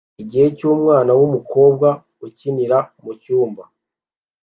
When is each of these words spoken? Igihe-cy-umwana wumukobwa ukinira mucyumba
Igihe-cy-umwana 0.21 1.11
wumukobwa 1.19 1.87
ukinira 2.27 2.77
mucyumba 3.03 3.63